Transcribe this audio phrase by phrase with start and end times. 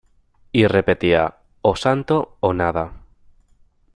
[0.51, 3.03] Y repetía: "O santo, o nada".